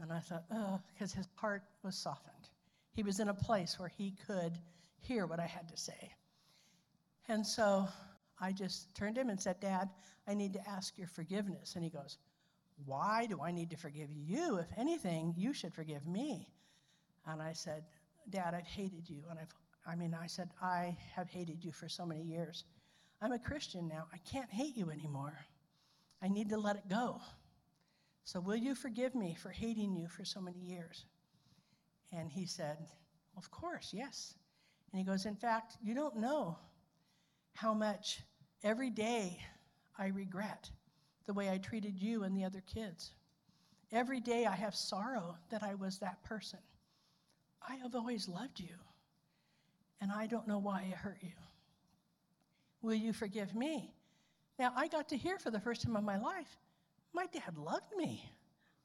[0.00, 2.33] And I thought, oh, because his heart was softened.
[2.94, 4.58] He was in a place where he could
[5.00, 6.12] hear what I had to say.
[7.28, 7.88] And so
[8.40, 9.90] I just turned to him and said, Dad,
[10.28, 11.74] I need to ask your forgiveness.
[11.74, 12.18] And he goes,
[12.84, 14.56] Why do I need to forgive you?
[14.56, 16.48] If anything, you should forgive me.
[17.26, 17.84] And I said,
[18.30, 19.24] Dad, I've hated you.
[19.28, 19.52] And I've,
[19.86, 22.64] I mean, I said, I have hated you for so many years.
[23.20, 24.06] I'm a Christian now.
[24.12, 25.36] I can't hate you anymore.
[26.22, 27.20] I need to let it go.
[28.24, 31.04] So, will you forgive me for hating you for so many years?
[32.16, 32.78] And he said,
[33.36, 34.34] Of course, yes.
[34.92, 36.58] And he goes, In fact, you don't know
[37.54, 38.20] how much
[38.62, 39.38] every day
[39.98, 40.70] I regret
[41.26, 43.12] the way I treated you and the other kids.
[43.92, 46.58] Every day I have sorrow that I was that person.
[47.66, 48.76] I have always loved you,
[50.00, 51.32] and I don't know why I hurt you.
[52.82, 53.94] Will you forgive me?
[54.58, 56.58] Now, I got to hear for the first time in my life,
[57.14, 58.30] my dad loved me.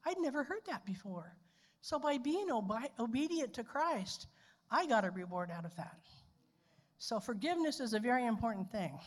[0.06, 1.36] I'd never heard that before.
[1.80, 4.26] So, by being obe- obedient to Christ,
[4.70, 5.98] I got a reward out of that.
[6.98, 8.98] So, forgiveness is a very important thing.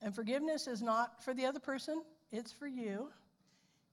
[0.00, 3.08] And forgiveness is not for the other person, it's for you.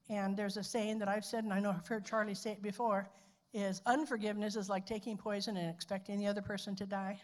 [0.10, 2.64] And there's a saying that I've said, and I know I've heard Charlie say it
[2.64, 3.08] before,
[3.54, 7.20] is unforgiveness is like taking poison and expecting the other person to die.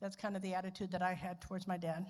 [0.00, 2.06] That's kind of the attitude that I had towards my dad.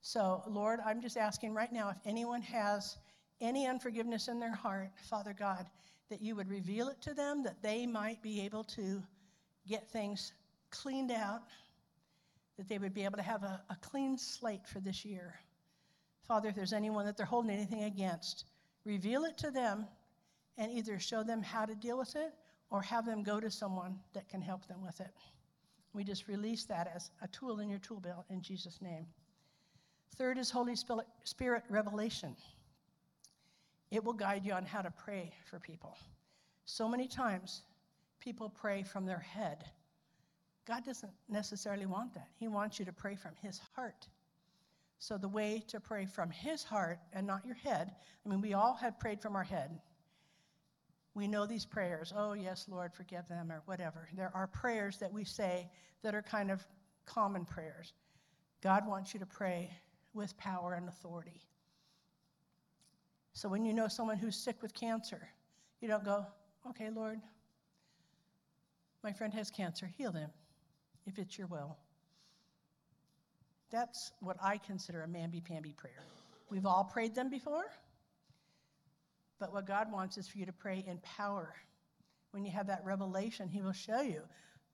[0.00, 2.96] So, Lord, I'm just asking right now if anyone has
[3.42, 5.66] any unforgiveness in their heart, Father God,
[6.08, 9.02] that you would reveal it to them, that they might be able to
[9.68, 10.32] get things
[10.70, 11.42] cleaned out,
[12.56, 15.34] that they would be able to have a, a clean slate for this year.
[16.26, 18.44] Father, if there's anyone that they're holding anything against,
[18.84, 19.86] reveal it to them
[20.58, 22.32] and either show them how to deal with it
[22.70, 25.12] or have them go to someone that can help them with it.
[25.92, 29.06] We just release that as a tool in your tool belt in Jesus' name.
[30.16, 30.74] Third is Holy
[31.24, 32.36] Spirit revelation.
[33.92, 35.98] It will guide you on how to pray for people.
[36.64, 37.60] So many times,
[38.20, 39.64] people pray from their head.
[40.66, 42.28] God doesn't necessarily want that.
[42.38, 44.08] He wants you to pray from His heart.
[44.98, 47.92] So, the way to pray from His heart and not your head,
[48.24, 49.78] I mean, we all have prayed from our head.
[51.14, 52.14] We know these prayers.
[52.16, 54.08] Oh, yes, Lord, forgive them, or whatever.
[54.14, 55.68] There are prayers that we say
[56.02, 56.66] that are kind of
[57.04, 57.92] common prayers.
[58.62, 59.70] God wants you to pray
[60.14, 61.42] with power and authority.
[63.34, 65.28] So when you know someone who's sick with cancer,
[65.80, 66.26] you don't go,
[66.68, 67.20] okay, Lord,
[69.02, 70.30] my friend has cancer, heal them
[71.06, 71.76] if it's your will.
[73.70, 76.04] That's what I consider a mamby-pamby prayer.
[76.50, 77.64] We've all prayed them before,
[79.40, 81.54] but what God wants is for you to pray in power.
[82.32, 84.22] When you have that revelation, He will show you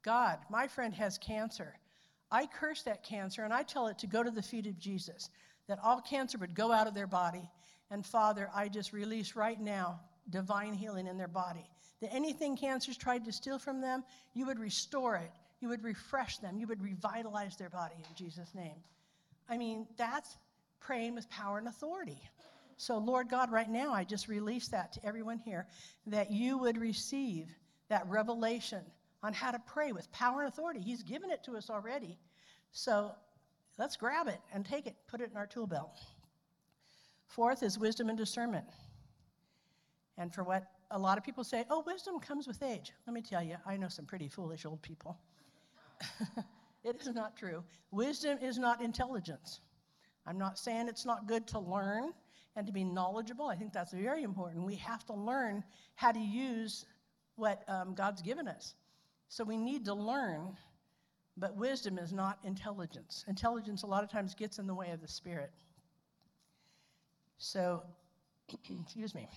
[0.03, 1.75] God, my friend has cancer.
[2.31, 5.31] I curse that cancer and I tell it to go to the feet of Jesus,
[5.69, 7.49] that all cancer would go out of their body.
[7.91, 11.69] And Father, I just release right now divine healing in their body.
[12.01, 15.33] That anything cancer's tried to steal from them, you would restore it.
[15.61, 16.59] You would refresh them.
[16.59, 18.77] You would revitalize their body in Jesus' name.
[19.49, 20.37] I mean, that's
[20.81, 22.21] praying with power and authority.
[22.77, 25.67] So, Lord God, right now, I just release that to everyone here
[26.07, 27.49] that you would receive
[27.89, 28.83] that revelation
[29.23, 30.81] on how to pray with power and authority.
[30.81, 32.17] He's given it to us already.
[32.71, 33.11] So
[33.79, 35.99] let's grab it and take it, put it in our tool belt.
[37.29, 38.67] Fourth is wisdom and discernment.
[40.17, 42.93] And for what a lot of people say, oh, wisdom comes with age.
[43.07, 45.17] Let me tell you, I know some pretty foolish old people.
[46.85, 47.63] it is not true.
[47.91, 49.61] Wisdom is not intelligence.
[50.27, 52.13] I'm not saying it's not good to learn
[52.57, 53.47] and to be knowledgeable.
[53.47, 54.65] I think that's very important.
[54.65, 55.63] We have to learn
[55.95, 56.87] how to use
[57.37, 58.75] what um, God's given us.
[59.29, 60.57] So we need to learn,
[61.37, 63.25] but wisdom is not intelligence.
[63.29, 65.53] Intelligence, a lot of times, gets in the way of the Spirit.
[67.39, 67.83] So,
[68.83, 69.29] excuse me.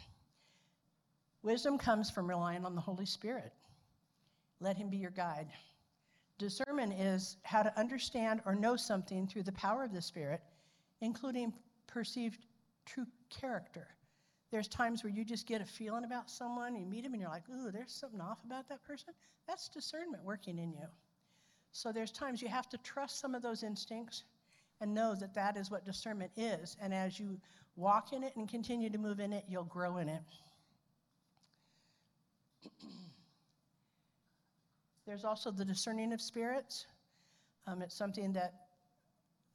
[1.43, 3.53] Wisdom comes from relying on the Holy Spirit.
[4.59, 5.47] Let Him be your guide.
[6.37, 10.41] Discernment is how to understand or know something through the power of the Spirit,
[11.01, 11.53] including
[11.87, 12.45] perceived
[12.85, 13.87] true character.
[14.51, 17.31] There's times where you just get a feeling about someone, you meet them, and you're
[17.31, 19.13] like, ooh, there's something off about that person.
[19.47, 20.87] That's discernment working in you.
[21.71, 24.23] So there's times you have to trust some of those instincts
[24.81, 26.75] and know that that is what discernment is.
[26.81, 27.39] And as you
[27.75, 30.23] walk in it and continue to move in it, you'll grow in it.
[35.07, 36.85] There's also the discerning of spirits.
[37.67, 38.53] Um, it's something that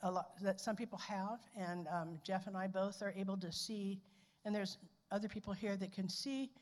[0.02, 3.50] a lot that some people have, and um, Jeff and I both are able to
[3.50, 4.00] see
[4.46, 4.78] and there's
[5.10, 6.52] other people here that can see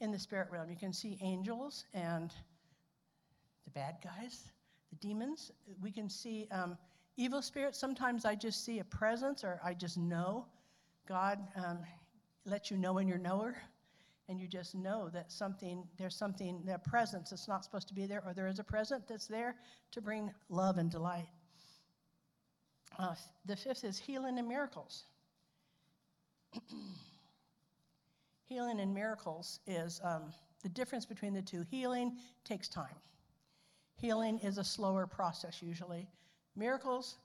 [0.00, 0.70] in the spirit realm.
[0.70, 2.32] You can see angels and
[3.66, 4.48] the bad guys,
[4.90, 5.52] the demons.
[5.80, 6.78] We can see um,
[7.16, 7.78] evil spirits.
[7.78, 10.46] Sometimes I just see a presence or I just know.
[11.06, 11.78] God um,
[12.44, 13.56] lets you know when you're knower.
[14.28, 18.06] And you just know that something, there's something, a presence that's not supposed to be
[18.06, 19.56] there, or there is a present that's there
[19.90, 21.28] to bring love and delight.
[22.98, 25.04] Uh, the fifth is healing and miracles.
[28.46, 31.62] healing and miracles is um, the difference between the two.
[31.70, 32.96] Healing takes time.
[33.96, 36.08] Healing is a slower process usually.
[36.56, 37.16] Miracles,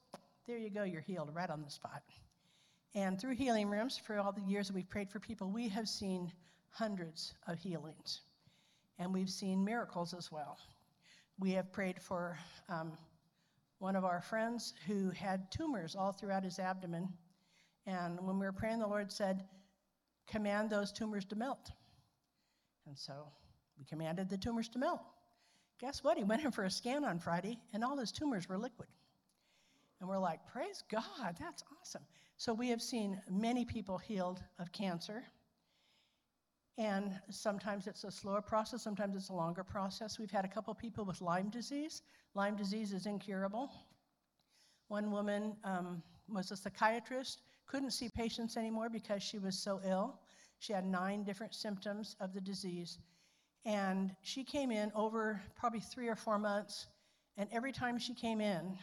[0.47, 2.01] there you go, you're healed right on the spot.
[2.95, 5.87] And through healing rooms, for all the years that we've prayed for people, we have
[5.87, 6.31] seen
[6.71, 8.21] hundreds of healings.
[8.97, 10.57] And we've seen miracles as well.
[11.39, 12.37] We have prayed for
[12.67, 12.93] um,
[13.77, 17.07] one of our friends who had tumors all throughout his abdomen.
[17.85, 19.45] And when we were praying, the Lord said,
[20.27, 21.71] command those tumors to melt.
[22.87, 23.13] And so
[23.77, 25.01] we commanded the tumors to melt.
[25.79, 26.17] Guess what?
[26.17, 28.89] He went in for a scan on Friday, and all his tumors were liquid.
[29.99, 32.03] And we're like, praise God, that's awesome.
[32.37, 35.23] So we have seen many people healed of cancer.
[36.77, 40.17] And sometimes it's a slower process, sometimes it's a longer process.
[40.17, 42.01] We've had a couple people with Lyme disease.
[42.35, 43.69] Lyme disease is incurable.
[44.87, 50.19] One woman um, was a psychiatrist couldn't see patients anymore because she was so ill.
[50.57, 52.97] She had nine different symptoms of the disease.
[53.65, 56.87] And she came in over probably three or four months,
[57.37, 58.77] and every time she came in,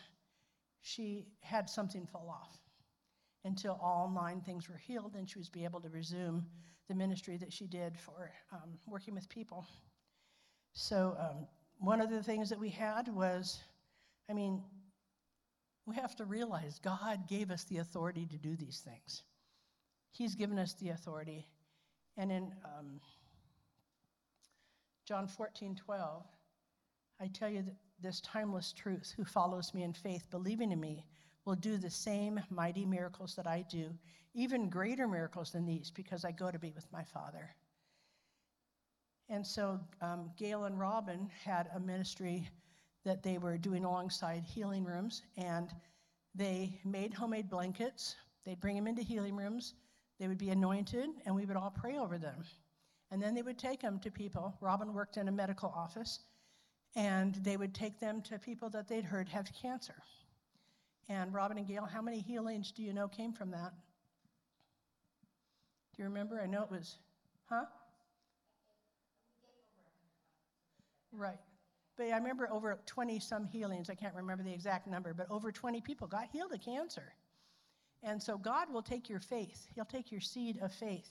[0.86, 2.60] she had something fall off.
[3.44, 6.46] until all nine things were healed, and she was be able to resume
[6.88, 9.66] the ministry that she did for um, working with people.
[10.74, 13.60] So um, one of the things that we had was,
[14.30, 14.62] I mean,
[15.86, 19.22] we have to realize God gave us the authority to do these things.
[20.12, 21.46] He's given us the authority.
[22.18, 23.00] And in um,
[25.06, 26.24] John 14, 12,
[27.20, 31.04] I tell you that this timeless truth who follows me in faith, believing in me,
[31.44, 33.90] will do the same mighty miracles that I do,
[34.34, 37.54] even greater miracles than these, because I go to be with my Father.
[39.28, 42.48] And so um, Gail and Robin had a ministry
[43.04, 45.72] that they were doing alongside healing rooms, and
[46.34, 48.16] they made homemade blankets.
[48.44, 49.74] They'd bring them into healing rooms.
[50.18, 52.44] They would be anointed, and we would all pray over them.
[53.10, 54.56] And then they would take them to people.
[54.60, 56.20] Robin worked in a medical office,
[56.96, 59.94] and they would take them to people that they'd heard have cancer.
[61.08, 63.72] And Robin and Gail, how many healings do you know came from that?
[65.94, 66.40] Do you remember?
[66.42, 66.96] I know it was,
[67.48, 67.66] huh?
[71.12, 71.38] Right.
[71.96, 73.88] But I remember over 20 some healings.
[73.88, 77.14] I can't remember the exact number, but over 20 people got healed of cancer.
[78.02, 81.08] And so God will take your faith, He'll take your seed of faith,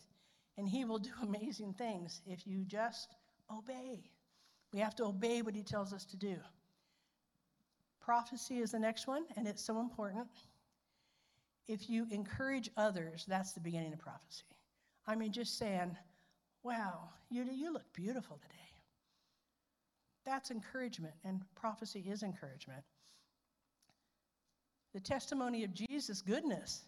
[0.57, 3.15] and He will do amazing things if you just
[3.51, 4.11] obey.
[4.75, 6.35] We have to obey what He tells us to do.
[8.01, 10.27] Prophecy is the next one, and it's so important.
[11.65, 14.43] If you encourage others, that's the beginning of prophecy.
[15.07, 15.95] I mean, just saying,
[16.61, 18.69] wow, you, you look beautiful today.
[20.25, 22.83] That's encouragement, and prophecy is encouragement.
[24.93, 26.81] The testimony of Jesus' goodness,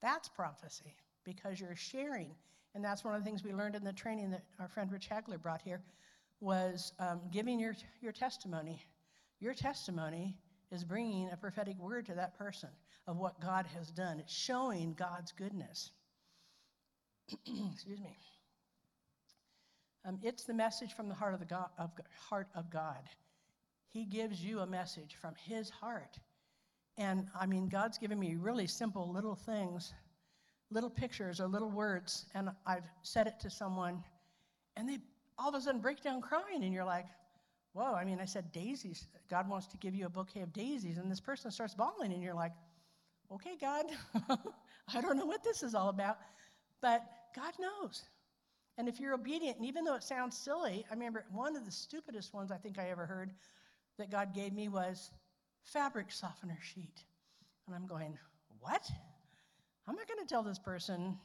[0.00, 2.30] that's prophecy because you're sharing.
[2.74, 5.10] And that's one of the things we learned in the training that our friend Rich
[5.10, 5.82] Hagler brought here
[6.40, 8.82] was um, giving your, your testimony.
[9.40, 10.36] Your testimony
[10.70, 12.70] is bringing a prophetic word to that person
[13.06, 14.20] of what God has done.
[14.20, 15.90] It's showing God's goodness.
[17.72, 18.16] Excuse me.
[20.04, 21.90] Um, it's the message from the heart of, the God, of,
[22.30, 23.08] heart of God.
[23.88, 26.18] He gives you a message from His heart.
[26.96, 29.92] And I mean, God's given me really simple little things,
[30.70, 34.02] little pictures or little words, and I've said it to someone,
[34.76, 34.98] and they
[35.38, 37.06] all of a sudden break down crying, and you're like,
[37.72, 39.06] whoa, I mean, I said daisies.
[39.30, 42.22] God wants to give you a bouquet of daisies, and this person starts bawling, and
[42.22, 42.52] you're like,
[43.32, 43.84] okay, God,
[44.94, 46.18] I don't know what this is all about,
[46.80, 47.02] but
[47.36, 48.02] God knows.
[48.78, 51.72] And if you're obedient, and even though it sounds silly, I remember one of the
[51.72, 53.32] stupidest ones I think I ever heard
[53.98, 55.10] that God gave me was
[55.64, 57.04] fabric softener sheet.
[57.66, 58.16] And I'm going,
[58.60, 58.88] what?
[59.86, 61.18] I'm not going to tell this person,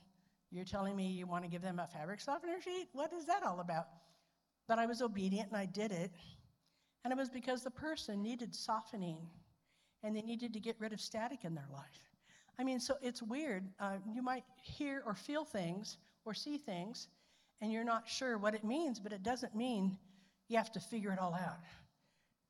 [0.52, 2.88] you're telling me you want to give them a fabric softener sheet?
[2.94, 3.88] What is that all about?
[4.68, 6.12] But I was obedient and I did it.
[7.04, 9.18] And it was because the person needed softening
[10.04, 12.14] and they needed to get rid of static in their life.
[12.60, 13.68] I mean, so it's weird.
[13.80, 17.08] Uh, you might hear or feel things or see things,
[17.62, 19.98] and you're not sure what it means, but it doesn't mean
[20.50, 21.58] you have to figure it all out.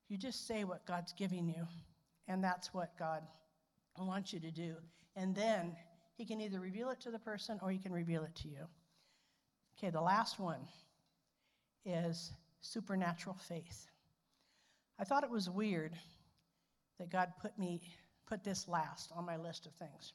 [0.09, 1.65] You just say what God's giving you,
[2.27, 3.23] and that's what God
[3.97, 4.75] wants you to do.
[5.15, 5.75] And then
[6.17, 8.67] He can either reveal it to the person or He can reveal it to you.
[9.77, 10.59] Okay, the last one
[11.85, 12.31] is
[12.61, 13.87] supernatural faith.
[14.99, 15.93] I thought it was weird
[16.99, 17.81] that God put me
[18.27, 20.13] put this last on my list of things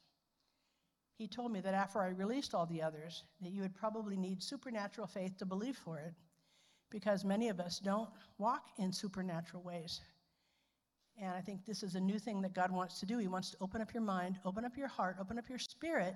[1.19, 4.41] he told me that after I released all the others, that you would probably need
[4.41, 6.13] supernatural faith to believe for it,
[6.89, 9.99] because many of us don't walk in supernatural ways.
[11.21, 13.17] And I think this is a new thing that God wants to do.
[13.17, 16.15] He wants to open up your mind, open up your heart, open up your spirit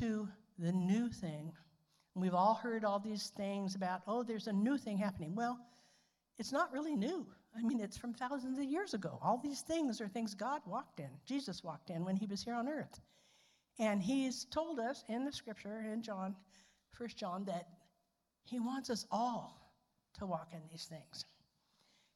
[0.00, 1.52] to the new thing.
[2.14, 5.34] We've all heard all these things about, oh, there's a new thing happening.
[5.34, 5.58] Well,
[6.38, 7.26] it's not really new.
[7.56, 9.18] I mean, it's from thousands of years ago.
[9.22, 12.54] All these things are things God walked in, Jesus walked in when he was here
[12.54, 13.00] on earth.
[13.78, 16.36] And he's told us in the scripture in John,
[16.92, 17.68] First John, that
[18.44, 19.72] he wants us all
[20.18, 21.24] to walk in these things.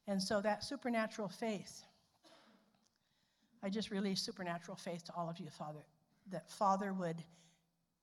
[0.07, 1.83] And so that supernatural faith,
[3.63, 5.85] I just release supernatural faith to all of you, Father,
[6.31, 7.23] that Father would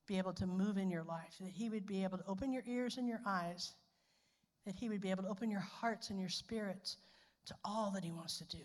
[0.07, 2.63] be able to move in your life, that He would be able to open your
[2.67, 3.73] ears and your eyes,
[4.65, 6.97] that He would be able to open your hearts and your spirits
[7.45, 8.63] to all that He wants to do.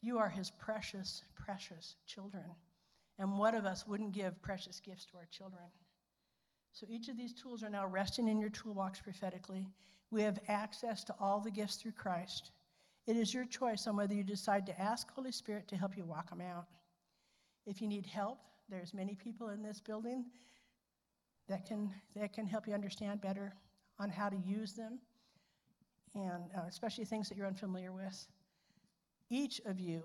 [0.00, 2.44] You are His precious, precious children.
[3.18, 5.64] And what of us wouldn't give precious gifts to our children?
[6.72, 9.68] So each of these tools are now resting in your toolbox prophetically.
[10.10, 12.50] We have access to all the gifts through Christ.
[13.06, 16.04] It is your choice on whether you decide to ask Holy Spirit to help you
[16.04, 16.66] walk them out.
[17.66, 18.38] If you need help,
[18.72, 20.24] there's many people in this building
[21.46, 23.52] that can, that can help you understand better
[24.00, 24.98] on how to use them,
[26.14, 28.26] and uh, especially things that you're unfamiliar with.
[29.28, 30.02] Each of you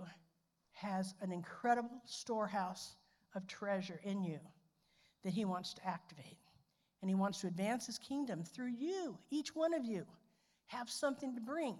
[0.74, 2.98] has an incredible storehouse
[3.36, 4.40] of treasure in you
[5.24, 6.38] that He wants to activate.
[7.02, 10.06] And He wants to advance His kingdom through you, each one of you.
[10.66, 11.76] Have something to bring.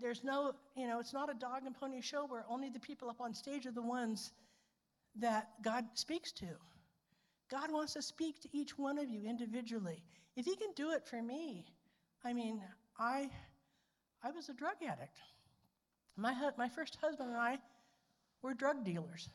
[0.00, 3.08] There's no, you know, it's not a dog and pony show where only the people
[3.08, 4.32] up on stage are the ones
[5.18, 6.46] that God speaks to.
[7.50, 10.02] God wants to speak to each one of you individually.
[10.36, 11.66] If He can do it for me,
[12.24, 12.62] I mean,
[12.98, 13.30] I,
[14.22, 15.18] I was a drug addict.
[16.16, 17.58] My, my first husband and I
[18.42, 19.28] were drug dealers.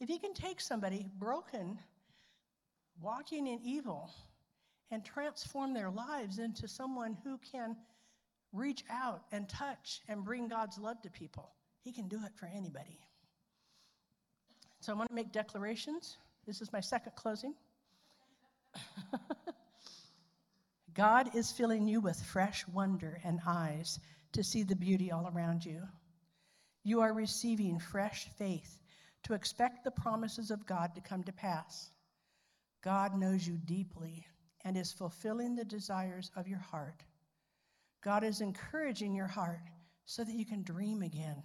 [0.00, 1.78] If He can take somebody broken,
[3.00, 4.10] walking in evil,
[4.90, 7.76] and transform their lives into someone who can
[8.52, 11.52] reach out and touch and bring God's love to people,
[11.82, 12.98] He can do it for anybody.
[14.80, 16.16] So I want to make declarations.
[16.46, 17.54] This is my second closing.
[20.94, 24.00] God is filling you with fresh wonder and eyes
[24.32, 25.82] to see the beauty all around you.
[26.82, 28.80] You are receiving fresh faith
[29.24, 31.90] to expect the promises of God to come to pass.
[32.82, 34.26] God knows you deeply
[34.64, 37.04] and is fulfilling the desires of your heart.
[38.02, 39.60] God is encouraging your heart
[40.06, 41.42] so that you can dream again.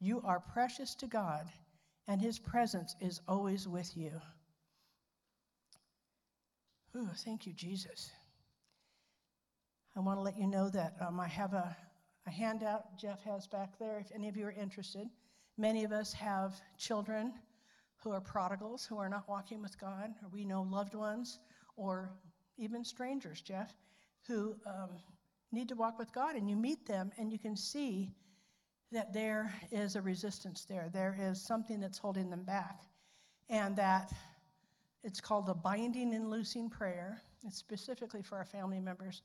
[0.00, 1.46] You are precious to God,
[2.08, 4.12] and His presence is always with you.
[6.96, 8.10] Ooh, thank you, Jesus.
[9.96, 11.76] I want to let you know that um, I have a,
[12.26, 15.08] a handout Jeff has back there if any of you are interested.
[15.58, 17.32] Many of us have children
[18.02, 21.38] who are prodigals, who are not walking with God, or we know loved ones,
[21.76, 22.10] or
[22.58, 23.74] even strangers, Jeff,
[24.26, 24.90] who um,
[25.52, 26.36] need to walk with God.
[26.36, 28.14] And you meet them and you can see
[28.92, 30.88] that there is a resistance there.
[30.92, 32.82] There is something that's holding them back.
[33.48, 34.12] And that
[35.02, 37.22] it's called a binding and loosing prayer.
[37.44, 39.22] It's specifically for our family members.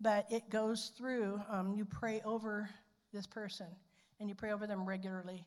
[0.00, 2.68] But it goes through, um, you pray over
[3.12, 3.66] this person
[4.20, 5.46] and you pray over them regularly,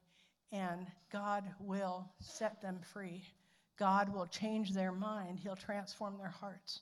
[0.51, 3.23] and God will set them free.
[3.77, 6.81] God will change their mind, He'll transform their hearts.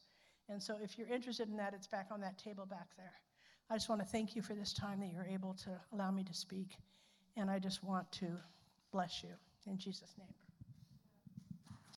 [0.50, 3.14] And so, if you're interested in that, it's back on that table back there.
[3.70, 6.24] I just want to thank you for this time that you're able to allow me
[6.24, 6.78] to speak.
[7.36, 8.28] And I just want to
[8.92, 9.30] bless you
[9.66, 10.47] in Jesus' name.